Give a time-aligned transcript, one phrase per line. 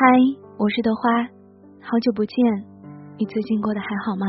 [0.00, 0.06] 嗨，
[0.56, 1.28] 我是豆花，
[1.84, 2.34] 好久不见，
[3.18, 4.24] 你最近过得还好吗？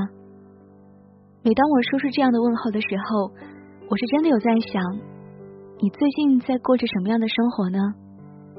[1.43, 3.31] 每当我说出这样的问候的时候，
[3.87, 4.83] 我是真的有在想，
[5.79, 7.79] 你最近在过着什么样的生活呢？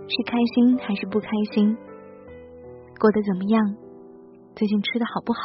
[0.09, 1.77] 是开心还是不开心？
[2.99, 3.61] 过得怎么样？
[4.57, 5.41] 最近吃的好不好？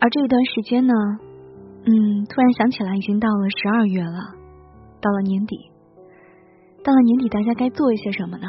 [0.00, 0.92] 而这一段时间呢，
[1.86, 4.34] 嗯，突然想起来，已经到了十二月了，
[5.00, 5.70] 到了年底，
[6.82, 8.48] 到了年底，大家该做一些什么呢？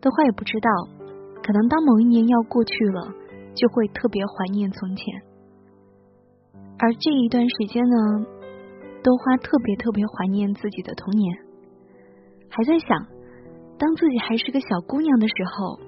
[0.00, 0.70] 豆花也不知道，
[1.42, 3.12] 可能当某一年要过去了，
[3.54, 5.22] 就会特别怀念从前。
[6.78, 7.96] 而这一段时间呢，
[9.02, 11.36] 豆花特别特别怀念自己的童年，
[12.48, 12.88] 还在想，
[13.76, 15.80] 当自己还是个小姑娘的时候，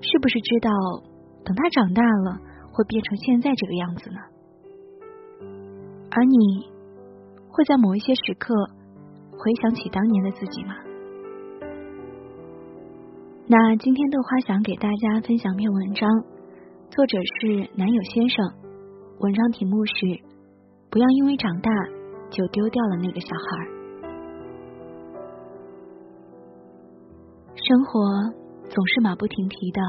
[0.00, 0.70] 是不是知道
[1.44, 2.40] 等她长大了
[2.72, 4.20] 会变成现在这个样子呢？
[6.10, 6.66] 而你
[7.50, 8.54] 会在某一些时刻
[9.32, 10.74] 回想起当年的自己吗？
[13.50, 16.06] 那今天豆花想给大家分享篇文章，
[16.90, 18.44] 作者是男友先生。
[19.20, 19.92] 文章题目是
[20.90, 21.70] 《不要因为长大
[22.28, 23.64] 就丢掉了那个小孩》。
[27.56, 28.04] 生活
[28.68, 29.80] 总是马不停蹄的，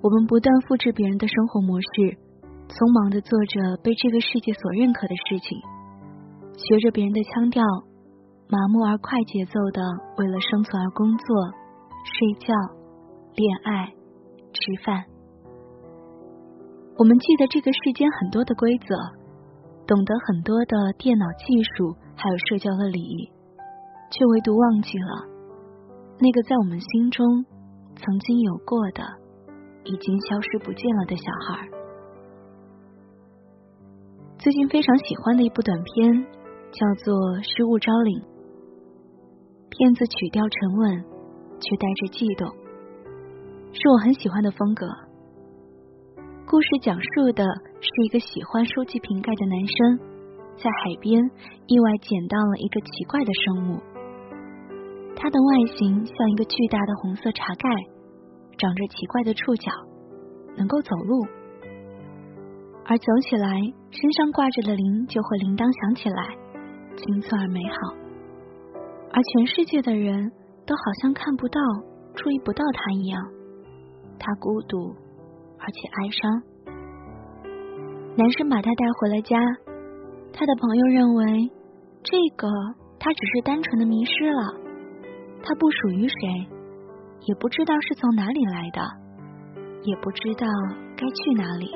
[0.00, 2.14] 我们不断复制别人的生活模式，
[2.70, 5.58] 匆忙的做着被这个世界所认可的事情，
[6.54, 7.66] 学着别人的腔调，
[8.46, 9.82] 麻木而快节奏的
[10.22, 11.63] 为了生存而工作。
[12.04, 12.52] 睡觉、
[13.34, 13.86] 恋爱、
[14.52, 15.04] 吃饭，
[16.98, 18.94] 我们记得这个世间很多的规则，
[19.86, 23.30] 懂得很多的电脑技术，还有社交的礼仪，
[24.10, 25.24] 却唯独忘记了
[26.20, 27.26] 那个在我们心中
[27.96, 29.02] 曾经有过的、
[29.84, 31.66] 已经消失不见了的小孩。
[34.38, 36.22] 最近非常喜欢的一部短片
[36.70, 38.20] 叫做《失物招领》，
[39.70, 41.13] 片子曲调沉稳。
[41.60, 42.48] 却带着悸动，
[43.72, 44.86] 是我很喜欢的风格。
[46.46, 47.42] 故事讲述的
[47.80, 49.98] 是一个喜欢收集瓶盖的男生，
[50.56, 51.18] 在海边
[51.66, 53.80] 意外捡到了一个奇怪的生物。
[55.16, 57.68] 它的外形像一个巨大的红色茶盖，
[58.58, 59.70] 长着奇怪的触角，
[60.56, 61.24] 能够走路，
[62.84, 63.58] 而走起来
[63.90, 66.36] 身上挂着的铃就会铃铛响起来，
[66.96, 67.94] 清脆而美好。
[69.10, 70.30] 而全世界的人。
[70.66, 71.60] 都好像看不到、
[72.14, 73.22] 注意不到他一样，
[74.18, 74.94] 他孤独
[75.58, 76.42] 而且哀伤。
[78.16, 79.38] 男生把他带回了家，
[80.32, 81.50] 他的朋友认为
[82.02, 82.48] 这个
[82.98, 84.54] 他只是单纯的迷失了，
[85.42, 86.48] 他不属于谁，
[87.26, 88.80] 也不知道是从哪里来的，
[89.82, 90.46] 也不知道
[90.96, 91.70] 该去哪里。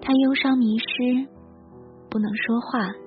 [0.00, 1.26] 他忧伤迷失，
[2.10, 3.05] 不能说话。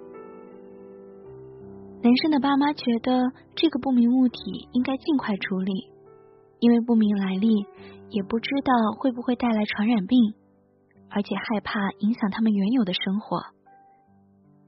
[2.01, 5.91] 男生的爸妈觉得这个不明物体应该尽快处理，
[6.59, 7.65] 因为不明来历，
[8.09, 10.33] 也不知道会不会带来传染病，
[11.09, 13.41] 而且害怕影响他们原有的生活，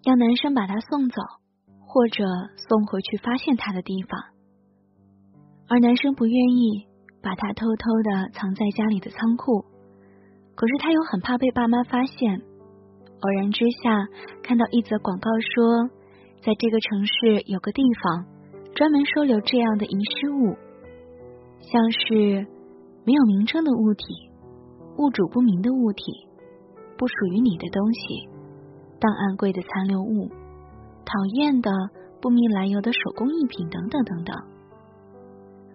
[0.03, 1.21] 要男生把他送走，
[1.79, 2.25] 或者
[2.57, 4.19] 送回去发现他的地方。
[5.69, 6.85] 而男生不愿意
[7.23, 9.63] 把他偷偷的藏在家里的仓库，
[10.53, 12.41] 可是他又很怕被爸妈发现。
[13.21, 14.05] 偶然之下
[14.43, 16.00] 看到一则广告说。
[16.41, 18.25] 在这个城市有个地方
[18.73, 20.57] 专门收留这样的遗失物，
[21.61, 22.47] 像是
[23.05, 24.05] 没有名称的物体、
[24.97, 26.03] 物主不明的物体、
[26.97, 28.27] 不属于你的东西、
[28.99, 30.29] 档案柜的残留物、
[31.05, 31.69] 讨厌的
[32.19, 34.35] 不明来由的手工艺品等等等等。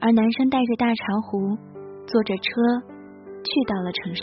[0.01, 1.57] 而男生带着大茶壶，
[2.09, 2.43] 坐着车
[3.45, 4.23] 去到了城市。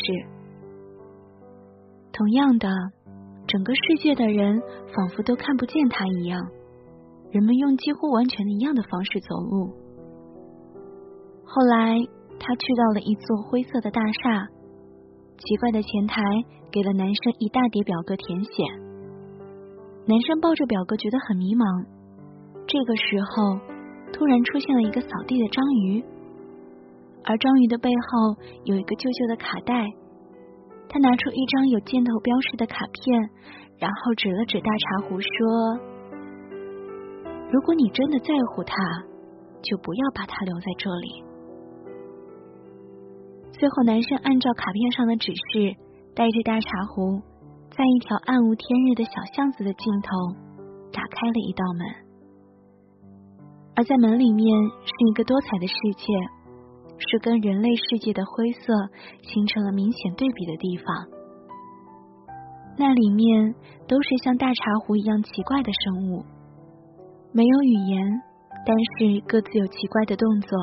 [2.11, 2.67] 同样的。
[3.47, 4.61] 整个世界的人
[4.95, 6.39] 仿佛都看不见他一样，
[7.31, 9.69] 人们用几乎完全一样的方式走路。
[11.45, 11.99] 后来，
[12.39, 14.47] 他去到了一座灰色的大厦，
[15.37, 16.23] 奇怪的前台
[16.71, 18.51] 给了男生一大叠表格填写。
[20.07, 21.85] 男生抱着表格觉得很迷茫。
[22.65, 23.59] 这个时候，
[24.11, 26.03] 突然出现了一个扫地的章鱼，
[27.23, 28.35] 而章鱼的背后
[28.65, 29.85] 有一个旧旧的卡带。
[30.93, 33.17] 他拿出一张有箭头标识的卡片，
[33.79, 35.27] 然后指了指大茶壶，说
[37.49, 38.75] ：“如果你真的在乎他，
[39.63, 41.23] 就不要把他留在这里。”
[43.57, 45.75] 最后，男生按照卡片上的指示，
[46.13, 47.23] 带着大茶壶，
[47.71, 50.09] 在一条暗无天日的小巷子的尽头，
[50.93, 51.87] 打开了一道门。
[53.75, 54.45] 而在门里面，
[54.85, 56.05] 是一个多彩的世界。
[56.97, 58.73] 是跟人类世界的灰色
[59.21, 60.85] 形成了明显对比的地方。
[62.77, 63.53] 那里面
[63.87, 66.23] 都是像大茶壶一样奇怪的生物，
[67.31, 68.21] 没有语言，
[68.65, 70.57] 但是各自有奇怪的动作，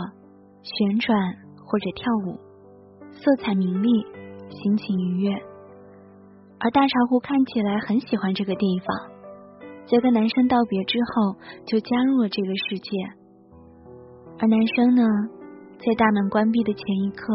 [0.62, 1.17] 旋转
[1.65, 2.38] 或者跳舞，
[3.12, 3.88] 色彩明丽，
[4.50, 5.33] 心情愉悦。
[6.59, 9.11] 而大茶壶看起来很喜欢这个地方，
[9.87, 12.91] 在跟男生道别之后，就加入了这个世界。
[14.41, 15.03] 而男生呢，
[15.81, 17.32] 在大门关闭的前一刻，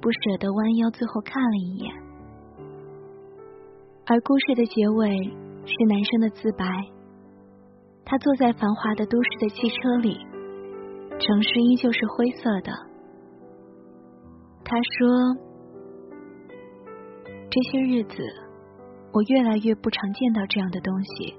[0.00, 1.92] 不舍得弯腰，最后看了一眼。
[4.06, 5.08] 而故事的结尾
[5.66, 6.64] 是男生的自白，
[8.04, 10.18] 他坐在繁华的都市的汽车里，
[11.18, 12.72] 城市依旧是灰色的。
[14.64, 15.36] 他说
[17.50, 18.16] ：“这些日子。”
[19.12, 21.34] 我越来越不常见到这样的东西，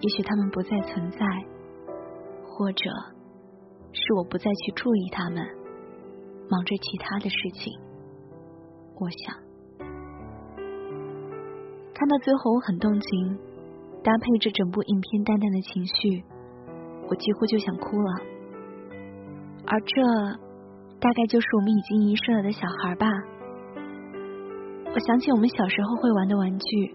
[0.00, 1.18] 也许他们不再存在，
[2.44, 2.84] 或者
[3.92, 5.44] 是我不再去注意他们，
[6.48, 7.72] 忙着其他的事情。
[8.98, 9.34] 我想，
[11.94, 13.38] 看到最后我很动情，
[14.02, 16.24] 搭配着整部影片淡淡的情绪，
[17.08, 18.12] 我几乎就想哭了。
[19.66, 20.02] 而这
[21.00, 23.06] 大概就是我们已经遗失了的小孩吧。
[24.92, 26.94] 我想起我们小时候会玩的玩具，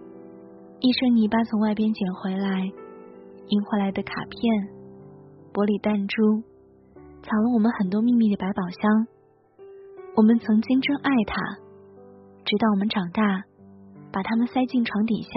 [0.79, 2.61] 一身泥巴从外边捡回来，
[3.47, 4.69] 赢回来的卡片，
[5.53, 6.43] 玻璃弹珠，
[7.25, 9.07] 藏了我们很多秘密的百宝箱。
[10.15, 11.35] 我们曾经真爱它，
[12.45, 13.43] 直到我们长大，
[14.13, 15.31] 把它们塞进床底下，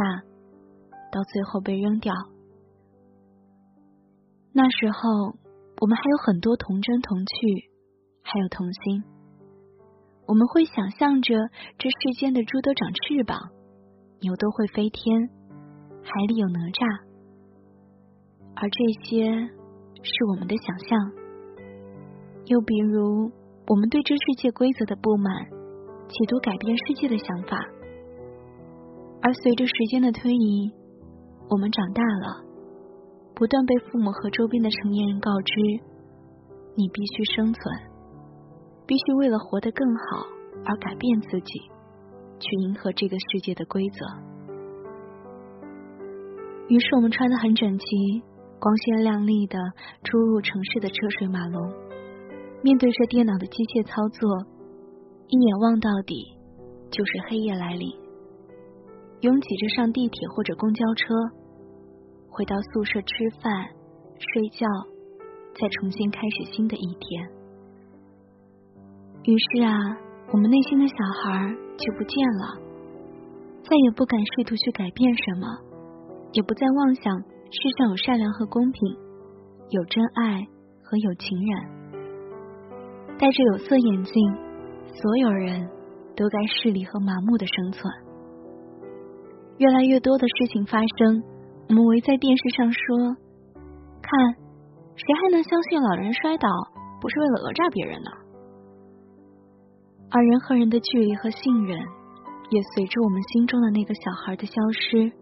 [1.11, 2.12] 到最后被扔掉。
[4.52, 5.35] 那时候，
[5.81, 7.70] 我们还有很多童真童趣，
[8.23, 9.02] 还有童心。
[10.26, 11.35] 我们会想象着
[11.79, 13.49] 这世间的猪都长翅膀，
[14.20, 15.31] 牛都会飞天，
[16.02, 17.00] 海里有哪吒，
[18.55, 19.25] 而这些
[20.02, 21.27] 是我们的想象。
[22.49, 23.31] 又比如，
[23.67, 25.33] 我们对这世界规则的不满，
[26.09, 27.59] 企图改变世界的想法。
[29.21, 30.73] 而随着时间的推移，
[31.50, 32.45] 我们长大了，
[33.35, 35.55] 不断被父母和周边的成年人告知：
[36.75, 37.62] 你必须生存。
[38.87, 40.25] 必须为了活得更好
[40.65, 41.61] 而改变自己，
[42.41, 44.06] 去迎合这个世界的规则。
[46.69, 47.85] 于是我们穿得很整齐，
[48.59, 49.59] 光鲜亮丽的
[50.05, 51.71] 出入城市的车水马龙，
[52.62, 54.28] 面对着电脑的机械操作，
[55.28, 56.26] 一眼望到底
[56.90, 57.88] 就是黑夜来临。
[59.20, 61.14] 拥挤着上地铁或者公交车，
[62.31, 63.50] 回到宿舍吃饭、
[64.19, 64.66] 睡觉，
[65.55, 67.31] 再重新开始新的一天。
[69.22, 69.75] 于是啊，
[70.32, 72.58] 我们内心的小孩就不见了，
[73.62, 75.46] 再也不敢试图去改变什么，
[76.32, 78.81] 也不再妄想世上有善良和公平，
[79.70, 80.46] 有真爱
[80.82, 81.77] 和有情人。
[83.19, 84.15] 戴着有色眼镜，
[84.94, 85.69] 所有人
[86.15, 87.93] 都该势利和麻木的生存。
[89.59, 91.23] 越来越多的事情发生，
[91.69, 93.17] 我们围在电视上说
[94.00, 94.35] ：“看，
[94.94, 96.49] 谁还能相信老人摔倒
[97.00, 98.11] 不是为了讹诈别人呢？”
[100.11, 101.76] 而人和人的距离和信任，
[102.50, 105.12] 也随着我们心中的那个小孩的消失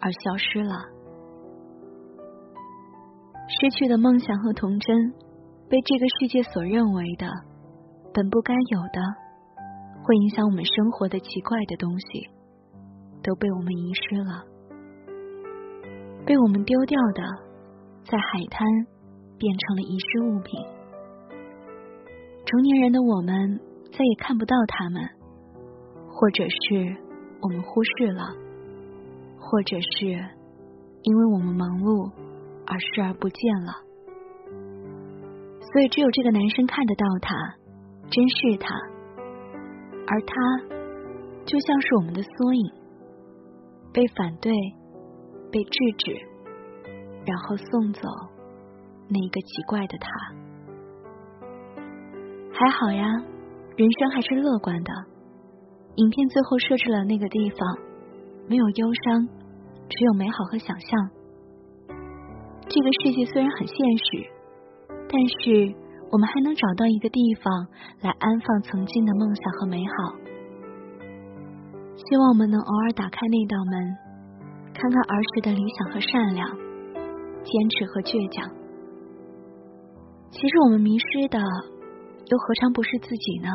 [0.00, 0.74] 而消失了。
[3.46, 5.12] 失去的梦想和童真，
[5.68, 7.26] 被这个世界所认为的
[8.12, 9.00] 本不该有的，
[10.02, 12.28] 会影响我们生活的奇怪的东西，
[13.22, 14.44] 都被我们遗失了。
[16.26, 17.22] 被我们丢掉的，
[18.04, 18.66] 在海滩
[19.38, 20.60] 变成了遗失物品。
[22.44, 23.60] 成年人的我们。
[23.90, 25.02] 再也看不到他们，
[26.08, 26.94] 或者是
[27.40, 28.22] 我们忽视了，
[29.40, 30.06] 或者是
[31.02, 32.12] 因为我们忙碌
[32.66, 33.72] 而视而不见了。
[35.72, 37.34] 所以只有这个男生看得到他，
[38.10, 38.74] 珍视他，
[40.06, 40.34] 而他
[41.44, 42.72] 就像是我们的缩影，
[43.92, 44.52] 被反对，
[45.52, 46.12] 被制止，
[47.26, 48.02] 然后送走
[49.08, 50.10] 那一个奇怪的他。
[52.52, 53.06] 还好呀。
[53.76, 54.90] 人生还是乐观的。
[55.94, 57.78] 影片最后设置了那个地方，
[58.48, 59.28] 没有忧伤，
[59.88, 61.10] 只有美好和想象。
[62.68, 64.26] 这个世界虽然很现实，
[65.10, 65.74] 但是
[66.12, 67.66] 我们还能找到一个地方
[68.00, 70.14] 来安放曾经的梦想和美好。
[71.96, 73.96] 希望我们能偶尔打开那道门，
[74.74, 76.48] 看看儿时的理想和善良，
[77.42, 78.48] 坚持和倔强。
[80.30, 81.38] 其实我们迷失的。
[82.30, 83.48] 又何尝不是自己呢？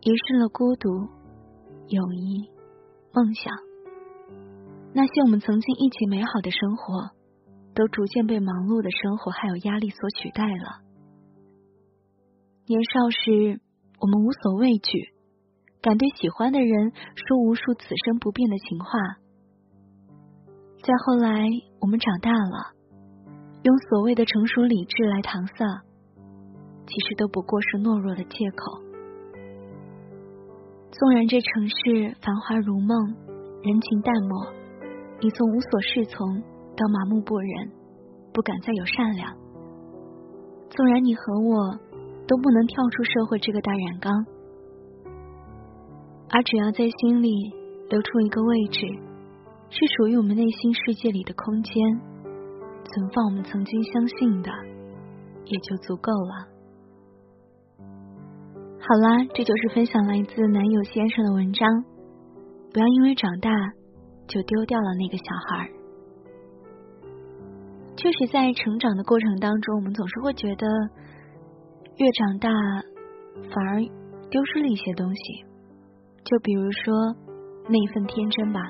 [0.00, 0.88] 遗失了孤独、
[1.88, 2.48] 友谊、
[3.12, 3.52] 梦想，
[4.94, 7.10] 那些我们曾经一起美好的生活，
[7.74, 10.82] 都逐渐被忙碌的生活还有压力所取代了。
[12.66, 13.60] 年少时，
[13.98, 15.12] 我们无所畏惧，
[15.80, 18.98] 敢对喜欢的人说无数此生不变的情话。
[20.82, 21.48] 再后来，
[21.80, 22.74] 我们长大了，
[23.62, 25.64] 用所谓的成熟理智来搪塞，
[26.86, 28.82] 其实都不过是懦弱的借口。
[30.92, 33.14] 纵然这城市繁华如梦，
[33.62, 34.52] 人情淡漠，
[35.20, 36.42] 你从无所适从
[36.76, 37.70] 到麻木不仁，
[38.32, 39.36] 不敢再有善良。
[40.70, 41.78] 纵然你和我
[42.26, 44.26] 都不能跳出社会这个大染缸，
[46.30, 47.30] 而只要在心里
[47.90, 48.86] 留出一个位置，
[49.68, 51.74] 是属于我们内心世界里的空间。
[52.84, 54.50] 存放我们曾经相信的，
[55.44, 56.48] 也就足够了。
[58.80, 61.68] 好啦，这就是分享来自男友先生的文章。
[62.72, 63.50] 不要因为长大
[64.26, 65.70] 就丢掉了那个小孩。
[67.96, 70.66] 确实，在成长的过程当中，我们总是会觉得，
[71.96, 72.50] 越长大
[73.54, 73.80] 反而
[74.30, 75.22] 丢失了一些东西。
[76.24, 76.94] 就比如说
[77.68, 78.60] 那一份天真吧。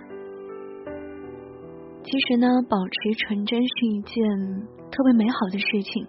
[2.04, 4.22] 其实呢，保持纯真是一件
[4.90, 6.06] 特别美好的事情。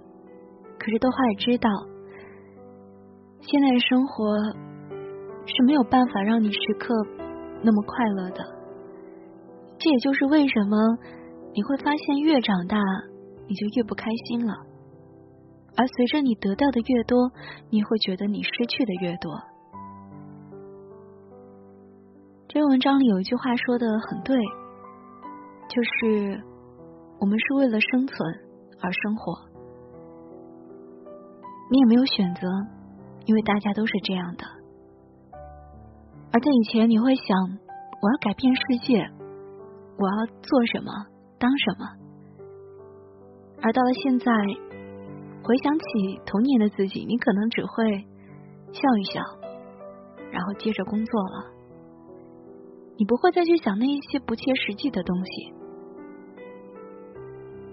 [0.80, 1.70] 可是豆花也知道，
[3.40, 4.36] 现在的生活
[5.46, 6.94] 是没有办法让你时刻
[7.62, 8.44] 那么快乐的。
[9.80, 10.78] 这也就是为什么
[11.54, 12.78] 你会发现，越长大
[13.48, 14.54] 你就越不开心了。
[15.76, 17.32] 而随着你得到的越多，
[17.70, 19.32] 你会觉得你失去的越多。
[22.48, 24.38] 这篇文章里有一句话说的很对。
[25.70, 26.44] 就是
[27.20, 28.18] 我们是为了生存
[28.80, 29.34] 而生活，
[31.72, 32.42] 你也没有选择，
[33.26, 34.44] 因为大家都是这样的。
[36.32, 37.26] 而在以前，你会想
[38.02, 39.10] 我要改变世界，
[39.98, 40.92] 我要做什么，
[41.44, 41.84] 当什么。
[43.62, 44.32] 而到了现在，
[45.44, 47.84] 回想起童年的自己，你可能只会
[48.72, 49.20] 笑一笑，
[50.32, 51.52] 然后接着工作了。
[52.96, 55.54] 你不会再去想那一些不切实际的东西。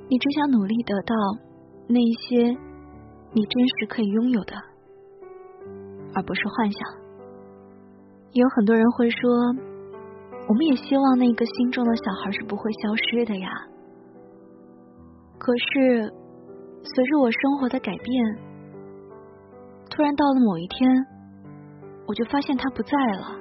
[0.08, 1.14] 你只想努力得到
[1.86, 2.36] 那一些
[3.32, 4.56] 你真实可以拥有的，
[6.14, 6.80] 而不是幻想。
[8.32, 9.20] 也有很多人会说，
[10.50, 13.49] 我们也希望那个心中的小孩是不会消失的呀。
[15.38, 16.12] 可是，
[16.83, 18.38] 随着我生活的改变，
[19.88, 20.90] 突然到了某一天，
[22.04, 23.38] 我就发现他不在了。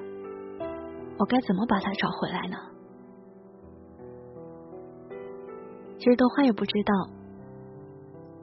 [1.18, 2.58] 我该怎么把他找回来呢？
[5.98, 7.10] 其实豆花也不知道，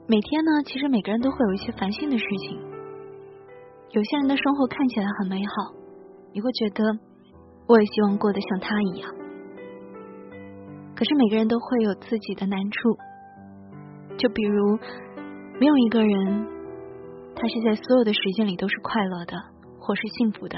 [0.07, 2.59] 每天呢，其实每个人都会有一些烦心的事情。
[3.91, 5.73] 有些人的生活看起来很美好，
[6.33, 6.83] 你会觉得
[7.67, 9.09] 我也希望过得像他一样。
[10.95, 12.97] 可是每个人都会有自己的难处，
[14.17, 14.77] 就比如
[15.59, 16.47] 没有一个人
[17.35, 19.37] 他是在所有的时间里都是快乐的
[19.79, 20.57] 或是幸福的。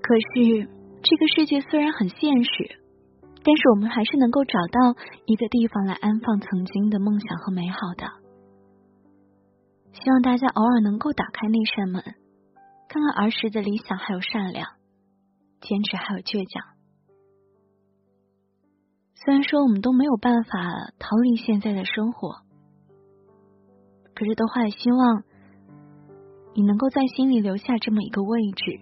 [0.00, 0.68] 可是
[1.02, 2.78] 这个世界虽然很现实。
[3.40, 8.04] 但是我们还是能够找到一个地方来安放曾经的梦想和美好的。
[9.92, 12.02] 希望大家偶尔能够打开那扇门，
[12.88, 14.68] 看看儿时的理想还有善良，
[15.60, 16.76] 坚持还有倔强。
[19.14, 22.36] 虽然说我们都没有办法逃离现在的生活，
[24.14, 25.24] 可是的话也希望
[26.54, 28.80] 你能够在心里留下这么一个位置，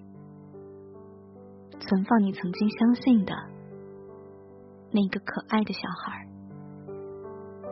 [1.81, 3.35] 存放你曾经相信的。
[4.93, 6.27] 那个可爱的小孩，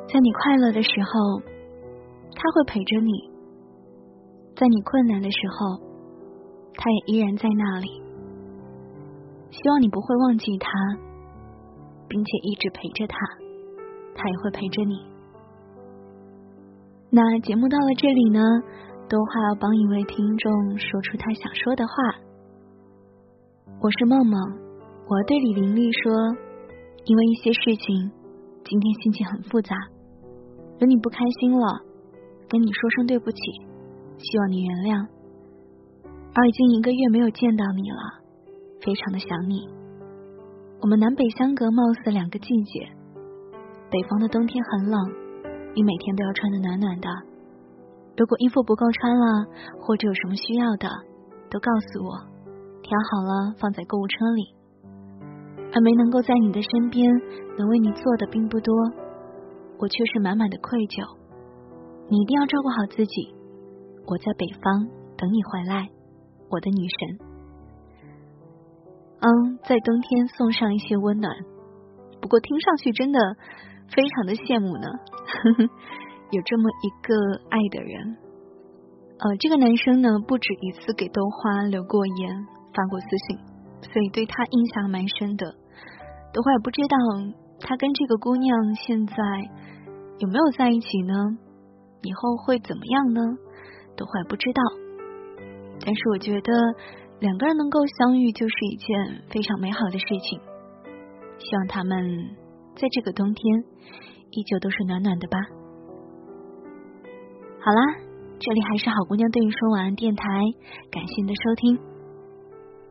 [0.09, 1.41] 在你快乐的时候，
[2.35, 3.31] 他会陪着你；
[4.57, 5.79] 在你困难的时候，
[6.75, 8.03] 他也依然在那里。
[9.55, 10.69] 希望你不会忘记他，
[12.09, 13.17] 并且一直陪着他，
[14.17, 14.99] 他也会陪着你。
[17.09, 18.41] 那节目到了这里呢，
[19.09, 21.95] 都还要帮一位听众说出他想说的话。
[23.81, 24.35] 我是梦梦，
[25.07, 26.13] 我对李玲丽说。
[27.07, 28.11] 因为一些事情，
[28.65, 29.77] 今天心情很复杂，
[30.79, 31.83] 惹你不开心了，
[32.49, 33.39] 跟你说声对不起，
[34.17, 35.07] 希望你原谅。
[36.33, 38.24] 而已经一个月没有见到你了，
[38.85, 39.67] 非常的想你。
[40.81, 42.87] 我们南北相隔，貌似两个季节。
[43.91, 45.01] 北方的冬天很冷，
[45.75, 47.09] 你每天都要穿的暖暖的。
[48.17, 49.47] 如果衣服不够穿了，
[49.81, 50.89] 或者有什么需要的，
[51.49, 52.13] 都告诉我，
[52.83, 54.55] 挑好了放在购物车里。
[55.73, 57.11] 还没能够在你的身边，
[57.57, 58.75] 能为你做的并不多，
[59.79, 61.03] 我却是满满的愧疚。
[62.09, 63.35] 你一定要照顾好自己，
[64.07, 64.87] 我在北方
[65.17, 65.89] 等你回来，
[66.51, 67.34] 我的女神。
[69.25, 71.33] 嗯，在冬天送上一些温暖，
[72.21, 73.19] 不过听上去真的
[73.89, 74.87] 非常的羡慕呢。
[76.31, 77.15] 有这么一个
[77.49, 78.17] 爱的人，
[79.17, 83.39] 呃，这个男生呢不止一次给豆花留过言，发过私信，
[83.81, 85.47] 所以对他印象蛮深的。
[86.35, 86.97] 豆花也不知道
[87.61, 89.15] 他跟这个姑娘现在
[90.19, 91.15] 有没有在一起呢？
[92.03, 93.21] 以后会怎么样呢？
[93.97, 94.61] 都还不知道。
[95.81, 96.53] 但是我觉得
[97.21, 100.41] 两个人能够相遇就是一件非常美好的事情。
[101.39, 101.97] 希望他们
[102.77, 103.65] 在这个冬天
[104.31, 105.39] 依旧都是暖暖的吧。
[107.61, 107.81] 好啦，
[108.39, 110.25] 这里还是好姑娘对你说晚安电台，
[110.91, 111.79] 感谢你的收听。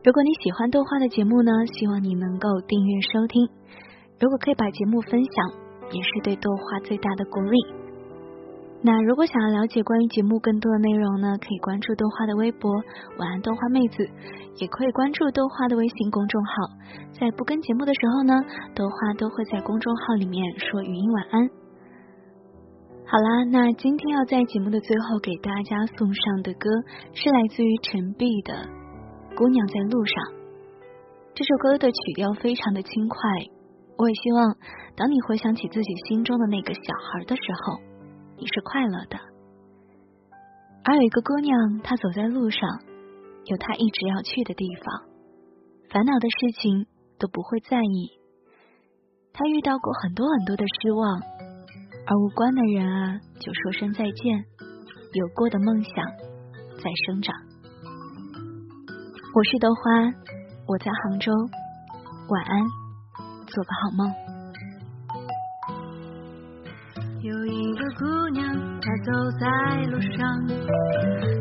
[0.02, 3.48] 如果你喜欢豆花的节目呢，希望你能够订阅收听。
[4.20, 5.50] 如果可以把节目分享，
[5.90, 7.83] 也是对豆花最大的鼓励。
[8.86, 12.70] 那如果想要了解关于节目更多的内容呢，可以关注豆花的微博
[13.16, 14.04] “晚安豆花妹子”，
[14.60, 16.52] 也可以关注豆花的微信公众号。
[17.18, 18.34] 在不跟节目的时候呢，
[18.76, 21.48] 豆花都会在公众号里面说语音晚安。
[23.06, 26.68] 好啦，那今天要在节目的最后给大家送上的歌
[27.14, 28.52] 是来自于陈碧的
[29.34, 30.14] 《姑娘在路上》。
[31.32, 33.16] 这首歌的曲调非常的轻快，
[33.96, 34.56] 我也希望
[34.94, 37.93] 当你回想起自己心中的那个小孩的时候。
[38.46, 39.18] 是快乐的，
[40.84, 42.60] 而有一个姑娘，她走在路上，
[43.46, 45.08] 有她一直要去的地方，
[45.90, 46.86] 烦恼的事情
[47.18, 48.10] 都不会在意。
[49.32, 51.20] 她遇到过很多很多的失望，
[52.06, 54.44] 而无关的人啊，就说声再见。
[55.14, 56.04] 有过的梦想
[56.82, 57.34] 在生长。
[59.34, 60.12] 我是豆花，
[60.66, 61.32] 我在杭州，
[62.28, 62.66] 晚安，
[63.46, 64.23] 做个好梦。
[69.04, 69.46] 走在
[69.90, 70.48] 路上，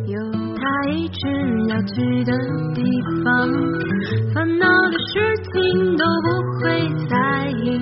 [0.05, 0.19] 有
[0.57, 1.19] 他一直
[1.69, 2.31] 要去的
[2.75, 2.83] 地
[3.23, 3.47] 方，
[4.33, 5.13] 烦恼的事
[5.53, 6.27] 情都不
[6.59, 6.63] 会
[7.09, 7.15] 在
[7.63, 7.79] 意，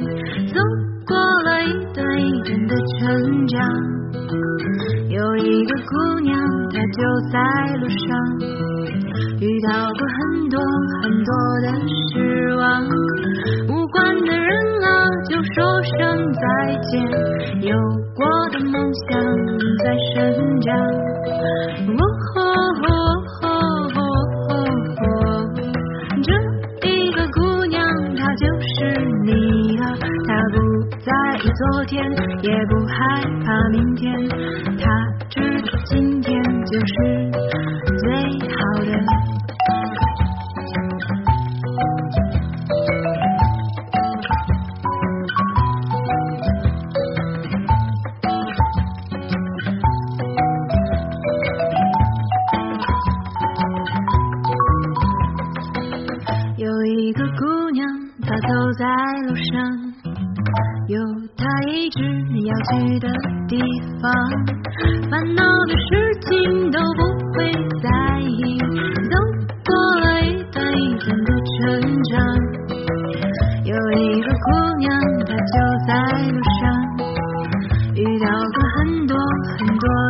[0.54, 0.62] 走
[1.08, 3.58] 过了一段一段的成长。
[5.10, 6.40] 有一个姑娘，
[6.72, 7.40] 她就在
[7.78, 8.08] 路上，
[9.40, 10.62] 遇到过很多
[11.02, 11.32] 很多
[11.64, 11.66] 的
[12.14, 12.62] 失望，
[13.68, 14.50] 无关的人
[14.84, 14.88] 啊，
[15.28, 16.42] 就说声再
[16.84, 16.92] 见。
[17.62, 17.76] 有
[18.72, 19.10] 梦想
[19.84, 20.16] 在生
[20.62, 20.70] 长，
[23.98, 24.01] 哦
[26.24, 27.84] 这一个姑娘
[28.16, 29.84] 她就是你啊，
[30.25, 30.55] 她不
[31.00, 31.12] 在
[31.44, 32.10] 意昨天，
[32.42, 32.96] 也不害
[33.44, 34.16] 怕明天，
[34.79, 34.84] 她
[35.29, 36.86] 知道今天就是
[38.00, 38.07] 最
[38.55, 38.61] 好。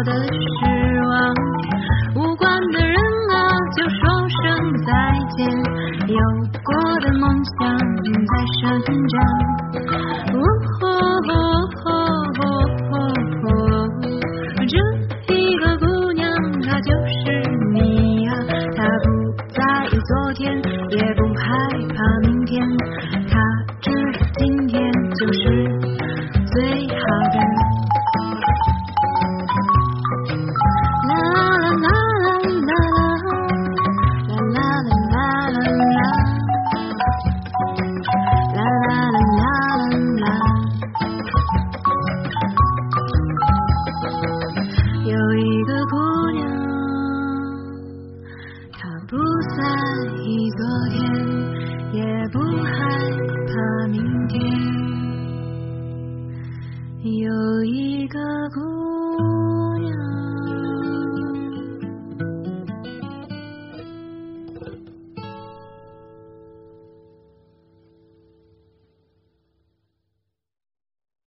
[0.04, 0.51] 有